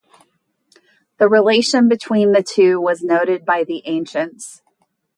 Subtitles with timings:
[1.19, 4.63] The relation between the two was noted by the ancients.